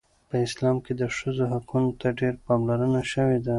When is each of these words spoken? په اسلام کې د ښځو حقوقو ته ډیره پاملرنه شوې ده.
په 0.29 0.35
اسلام 0.45 0.77
کې 0.85 0.93
د 1.01 1.03
ښځو 1.17 1.43
حقوقو 1.53 1.97
ته 2.01 2.07
ډیره 2.19 2.39
پاملرنه 2.47 3.01
شوې 3.13 3.37
ده. 3.45 3.49